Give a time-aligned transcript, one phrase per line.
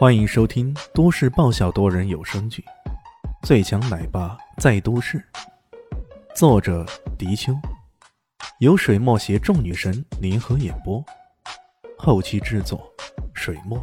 [0.00, 2.64] 欢迎收听都市爆笑多人有声剧
[3.46, 5.18] 《最强奶爸在都市》，
[6.34, 6.86] 作者：
[7.18, 7.52] 迪秋，
[8.60, 11.04] 由水墨携众女神联合演播，
[11.98, 12.90] 后期制作：
[13.34, 13.78] 水墨。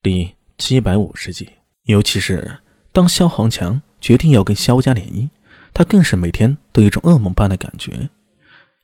[0.00, 1.50] 第七百五十集，
[1.86, 2.60] 尤其是
[2.92, 5.28] 当萧煌强决定要跟萧家联姻，
[5.74, 8.10] 他更是每天都有一种噩梦般的感觉。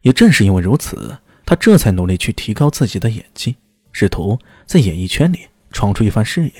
[0.00, 3.54] 也正是因为如此，他这才努力去提高自己的演技。
[3.95, 6.53] 试图在演艺圈里闯出一番事业，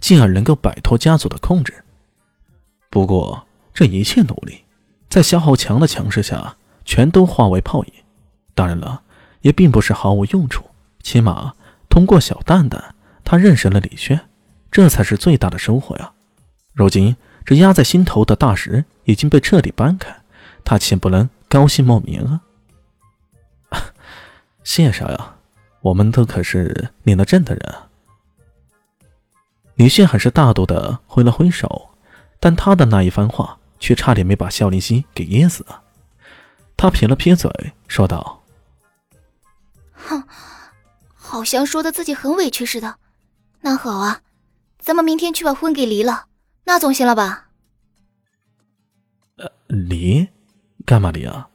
[0.00, 1.84] 进而能够摆脱家族的控制。
[2.90, 4.64] 不过，这一切努力
[5.08, 6.56] 在肖浩强的强势下，
[6.86, 7.92] 全都化为泡影。
[8.54, 9.02] 当然了，
[9.42, 10.64] 也并不是毫无用处。
[11.02, 11.52] 起码
[11.90, 14.18] 通过小蛋蛋，他认识了李炫，
[14.70, 16.12] 这才是最大的收获呀。
[16.72, 17.14] 如今，
[17.44, 20.22] 这压在心头的大石已经被彻底搬开，
[20.64, 22.40] 他岂不能高兴莫名啊？
[24.64, 25.34] 谢啥呀？
[25.88, 27.74] 我们都可是领了证的人。
[29.76, 31.88] 李炫很是大度的挥了挥手，
[32.38, 35.82] 但他的那一番话却差点没把肖林熙给噎死了。
[36.76, 37.50] 他撇了撇嘴，
[37.86, 38.42] 说道
[39.94, 40.22] ：“哼，
[41.14, 42.96] 好像说的自己很委屈似的。
[43.62, 44.20] 那好啊，
[44.78, 46.26] 咱们明天去把婚给离了，
[46.64, 47.48] 那总行了吧
[49.38, 50.28] ？”“呃，离？
[50.84, 51.48] 干嘛离啊？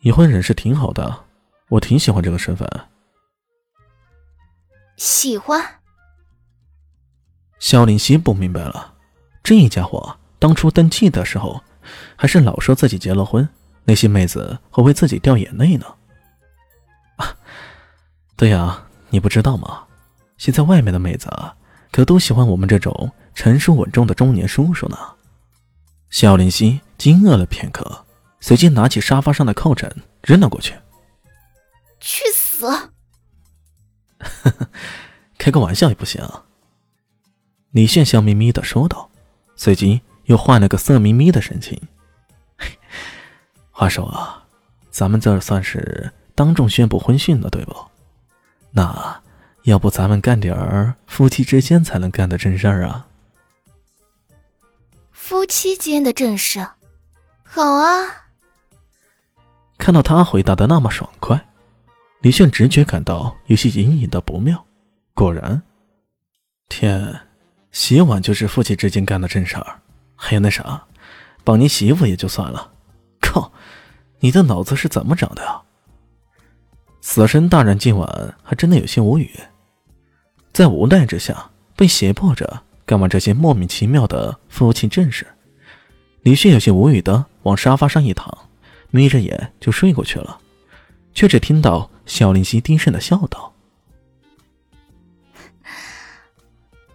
[0.00, 1.24] 已婚人士挺好的，
[1.70, 2.68] 我挺喜欢这个身份。”
[4.98, 5.64] 喜欢。
[7.60, 8.94] 肖林熙不明白了，
[9.42, 11.62] 这家伙当初登记的时候，
[12.16, 13.48] 还是老说自己结了婚，
[13.84, 15.86] 那些妹子会为自己掉眼泪呢。
[17.16, 17.34] 啊，
[18.36, 19.84] 对呀，你不知道吗？
[20.36, 21.54] 现在外面的妹子啊，
[21.92, 24.98] 可都喜欢我们这种成熟稳重的中年叔叔呢。
[26.10, 28.04] 肖林熙惊愕了片刻，
[28.40, 30.74] 随即拿起沙发上的靠枕扔了过去。
[32.00, 32.66] 去死！
[35.48, 36.22] 开个玩笑也不行。
[37.70, 39.08] 李炫笑眯眯的说道，
[39.56, 41.80] 随即又换了个色眯眯的神情。
[43.70, 44.44] 话说啊，
[44.90, 47.74] 咱们这算是当众宣布婚讯了，对不？
[48.72, 49.22] 那
[49.62, 53.06] 要不咱们干点儿夫妻之间才能干的正事儿啊？
[55.12, 56.68] 夫妻间的正事，
[57.42, 58.26] 好啊。
[59.78, 61.48] 看到他回答的那么爽快。
[62.20, 64.62] 李炫直觉感到有些隐隐的不妙，
[65.18, 65.60] 果然，
[66.68, 67.12] 天，
[67.72, 69.80] 洗碗就是夫妻之间干的正事儿，
[70.14, 70.80] 还有那啥，
[71.42, 72.70] 帮你洗衣服也就算了，
[73.20, 73.50] 靠，
[74.20, 75.60] 你的脑子是怎么长的啊？
[77.00, 79.28] 死神大人今晚还真的有些无语，
[80.52, 85.26] 在无奈之下被胁迫着干完这些莫名其妙的夫妻正事，
[86.22, 88.32] 李旭有些无语的往沙发上一躺，
[88.92, 90.38] 眯着眼就睡过去了。
[91.12, 93.52] 却只听到小林夕低声的笑道：“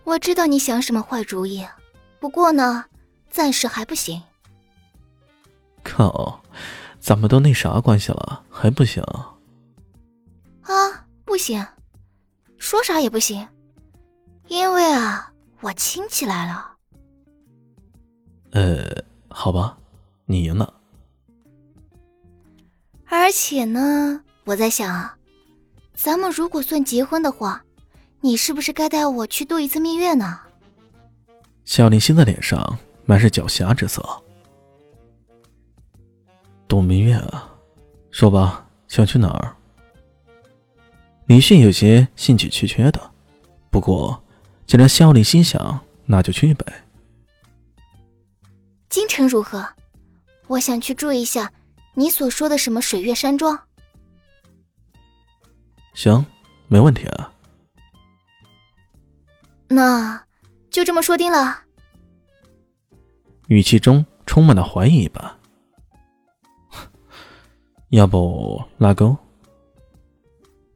[0.04, 1.66] 我知道你想什么坏主意，
[2.20, 2.86] 不过呢，
[3.30, 4.22] 暂时还不行。”
[5.84, 6.42] 靠，
[7.00, 9.04] 咱们都那啥关系了，还不行？
[10.62, 11.66] 啊，不行，
[12.58, 13.48] 说啥也不行，
[14.48, 15.32] 因为啊，
[15.62, 16.72] 我亲起来了。
[18.52, 19.78] 呃，好吧，
[20.26, 20.74] 你赢了。
[23.06, 25.18] 而且呢，我在想啊，
[25.94, 27.63] 咱们如果算结婚的话，
[28.26, 30.40] 你是不是该带我去度一次蜜月呢？
[31.66, 34.02] 夏林心的脸上满是狡黠之色。
[36.66, 37.54] 度蜜月啊，
[38.12, 39.54] 说吧，想去哪儿？
[41.26, 43.12] 李迅有些兴趣缺缺的，
[43.70, 44.24] 不过
[44.66, 46.66] 既然萧林心想，那就去呗。
[48.88, 49.68] 京城如何？
[50.48, 51.52] 我想去住一下。
[51.94, 53.60] 你所说的什么水月山庄？
[55.94, 56.26] 行，
[56.70, 57.33] 没问题啊。
[59.74, 60.24] 那
[60.70, 61.62] 就这么说定了。
[63.48, 65.38] 语气中充满了怀疑吧。
[67.90, 69.16] 要不拉钩？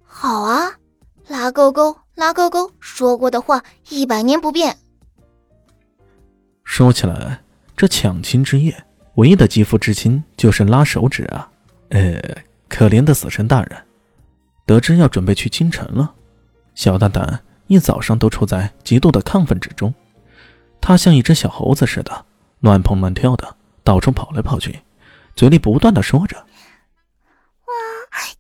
[0.04, 0.72] 好啊，
[1.28, 4.78] 拉勾勾，拉勾勾，说过的话一百年不变。
[6.64, 7.42] 说起来，
[7.76, 8.84] 这抢亲之夜。
[9.16, 11.50] 唯一的肌肤之亲就是拉手指啊！
[11.90, 12.22] 呃，
[12.68, 13.84] 可怜的死神大人，
[14.66, 16.14] 得知要准备去京城了，
[16.76, 19.94] 小蛋蛋一早上都处在极度的亢奋之中。
[20.80, 22.26] 他像一只小猴子似的，
[22.60, 24.80] 乱蹦乱跳的，到处跑来跑去，
[25.36, 26.38] 嘴里不断的说着
[27.66, 27.74] ：“哇，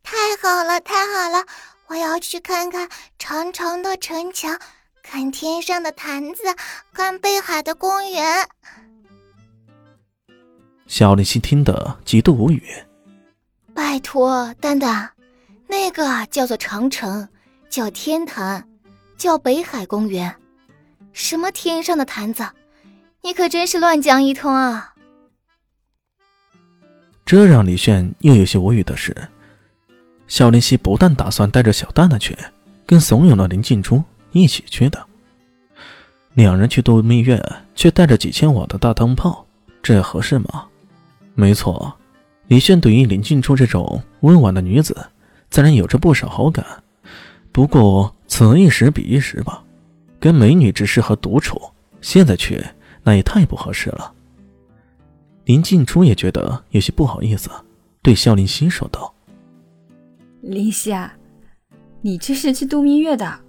[0.03, 1.45] 太好了，太好了！
[1.87, 4.59] 我要去看看长长的城墙，
[5.01, 6.43] 看天上的坛子，
[6.93, 8.47] 看北海的公园。”
[10.87, 12.63] 小林夕听得极度无语。
[13.73, 15.11] 拜托，蛋蛋，
[15.67, 17.27] 那个叫做长城，
[17.69, 18.65] 叫天坛，
[19.17, 20.33] 叫北海公园，
[21.11, 22.47] 什么天上的坛子？
[23.23, 24.93] 你可真是乱讲一通啊！
[27.25, 29.15] 这让李炫又有些无语的是，
[30.27, 32.37] 肖林熙不但打算带着小蛋蛋去，
[32.85, 35.03] 跟怂恿了林静初一起去的。
[36.35, 37.43] 两人去度蜜月，
[37.73, 39.45] 却带着几千瓦的大灯泡，
[39.81, 40.67] 这合适吗？
[41.33, 41.91] 没错，
[42.47, 44.95] 李炫对于林静初这种温婉的女子，
[45.49, 46.63] 自然有着不少好感。
[47.51, 49.63] 不过此一时彼一时吧，
[50.19, 51.59] 跟美女只适合独处，
[52.01, 52.63] 现在去
[53.03, 54.13] 那也太不合适了。
[55.45, 57.49] 林静初也觉得有些不好意思，
[58.01, 59.13] 对肖林熙说道
[60.41, 61.13] ：“林夕啊，
[62.01, 63.39] 你这是去度蜜月的，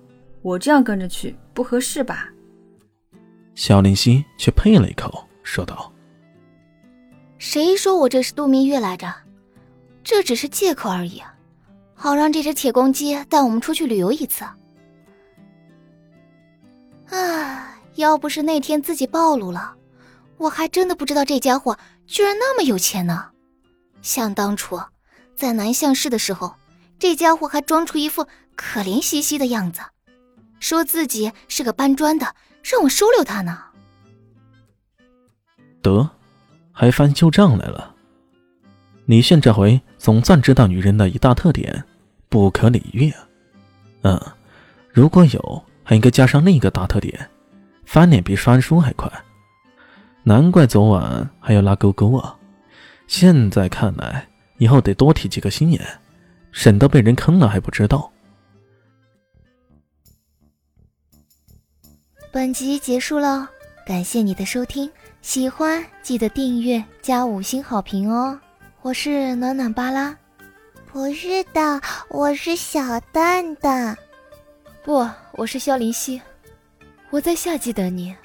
[0.43, 2.29] 我这样跟着去不合适吧？”
[3.57, 5.93] 肖林熙却呸了一口，说道
[7.39, 9.13] ：“谁说我这是度蜜月来着？
[10.05, 11.21] 这只是借口而已，
[11.95, 14.45] 好让这只铁公鸡带我们出去旅游一次。
[14.45, 14.57] 啊，
[17.11, 19.75] 啊要不是那天自己暴露了。”
[20.39, 21.77] 我还真的不知道这家伙
[22.07, 23.31] 居然那么有钱呢。
[24.03, 24.81] 想当初
[25.35, 26.55] 在南向市的时候，
[26.97, 28.25] 这家伙还装出一副
[28.55, 29.81] 可怜兮兮的样子，
[30.61, 33.65] 说自己是个搬砖的，让我收留他呢。
[35.83, 36.09] 得，
[36.73, 37.97] 还翻旧账来了。
[39.07, 41.85] 李现这回总算知道女人的一大特点：
[42.29, 43.13] 不可理喻。
[44.03, 44.21] 嗯，
[44.93, 47.31] 如果有，还应该加上另一个大特点：
[47.87, 49.11] 翻脸比翻书还快。
[50.23, 52.37] 难怪昨晚还要拉勾勾啊！
[53.07, 55.81] 现在看来，以后得多提几个心眼，
[56.53, 58.13] 省得被人坑了还不知道。
[62.31, 63.49] 本集结束了，
[63.87, 64.91] 感谢你的收听，
[65.23, 68.39] 喜欢记得订阅加五星好评哦！
[68.83, 70.15] 我是暖暖巴拉，
[70.93, 71.81] 不是的，
[72.11, 73.97] 我是小蛋蛋，
[74.89, 76.19] 不，我是萧林熙，
[77.11, 78.17] 我在夏季等你。